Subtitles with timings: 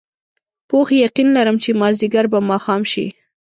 [0.69, 3.05] پوخ یقین لرم چې مازدیګر به ماښام شي.